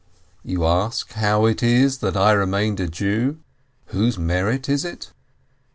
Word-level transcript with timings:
You 0.43 0.65
ask 0.65 1.11
how 1.13 1.45
it 1.45 1.61
is 1.61 1.99
that 1.99 2.17
I 2.17 2.31
remained 2.31 2.79
a 2.79 2.87
Jew? 2.87 3.37
Whose 3.89 4.17
merit 4.17 4.67
it 4.67 4.85
is? 4.87 5.11